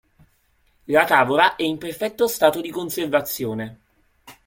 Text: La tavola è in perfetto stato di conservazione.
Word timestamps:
La 0.85 1.05
tavola 1.05 1.55
è 1.55 1.61
in 1.61 1.77
perfetto 1.77 2.27
stato 2.27 2.59
di 2.59 2.71
conservazione. 2.71 3.77